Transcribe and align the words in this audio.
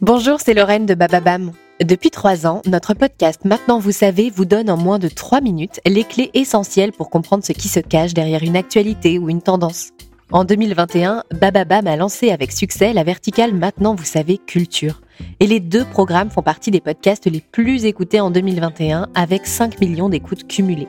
Bonjour, 0.00 0.40
c'est 0.40 0.54
Lorraine 0.54 0.86
de 0.86 0.94
Bababam. 0.94 1.52
Depuis 1.80 2.10
trois 2.10 2.46
ans, 2.46 2.62
notre 2.66 2.94
podcast 2.94 3.44
Maintenant 3.44 3.78
vous 3.78 3.92
savez 3.92 4.30
vous 4.30 4.44
donne 4.44 4.70
en 4.70 4.76
moins 4.76 4.98
de 4.98 5.08
trois 5.08 5.40
minutes 5.40 5.80
les 5.86 6.04
clés 6.04 6.30
essentielles 6.34 6.92
pour 6.92 7.10
comprendre 7.10 7.44
ce 7.44 7.52
qui 7.52 7.68
se 7.68 7.80
cache 7.80 8.14
derrière 8.14 8.42
une 8.42 8.56
actualité 8.56 9.18
ou 9.18 9.28
une 9.28 9.42
tendance. 9.42 9.90
En 10.30 10.44
2021, 10.44 11.24
Bababam 11.32 11.86
a 11.86 11.96
lancé 11.96 12.30
avec 12.30 12.52
succès 12.52 12.92
la 12.92 13.02
verticale 13.02 13.54
Maintenant 13.54 13.94
vous 13.94 14.04
savez 14.04 14.38
culture. 14.38 15.00
Et 15.40 15.46
les 15.46 15.58
deux 15.58 15.84
programmes 15.84 16.30
font 16.30 16.42
partie 16.42 16.70
des 16.70 16.80
podcasts 16.80 17.26
les 17.26 17.40
plus 17.40 17.84
écoutés 17.84 18.20
en 18.20 18.30
2021 18.30 19.08
avec 19.14 19.46
5 19.46 19.80
millions 19.80 20.08
d'écoutes 20.08 20.46
cumulées. 20.46 20.88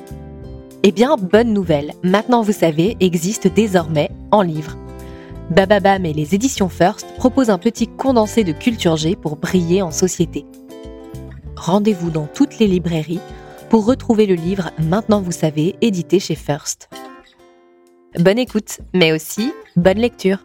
Eh 0.84 0.92
bien, 0.92 1.18
bonne 1.18 1.54
nouvelle, 1.54 1.94
Maintenant 2.04 2.42
vous 2.42 2.52
savez 2.52 2.98
existe 3.00 3.48
désormais 3.48 4.12
en 4.32 4.42
livre. 4.42 4.78
Bababam 5.50 6.06
et 6.06 6.14
les 6.14 6.36
éditions 6.36 6.70
First 6.70 7.08
proposent 7.18 7.50
un 7.50 7.58
petit 7.58 7.88
condensé 7.88 8.44
de 8.44 8.52
culture 8.52 8.98
G 8.98 9.16
pour 9.16 9.36
briller 9.36 9.82
en 9.82 9.90
société. 9.90 10.46
Rendez-vous 11.56 12.12
dans 12.12 12.28
toutes 12.28 12.60
les 12.60 12.68
librairies 12.68 13.20
pour 13.70 13.86
retrouver 13.86 14.28
le 14.28 14.36
livre 14.36 14.72
Maintenant 14.78 15.22
vous 15.22 15.32
savez, 15.32 15.76
édité 15.82 16.20
chez 16.20 16.36
First. 16.36 16.90
Bonne 18.18 18.40
écoute, 18.40 18.80
mais 18.94 19.12
aussi 19.12 19.52
bonne 19.76 19.98
lecture. 19.98 20.40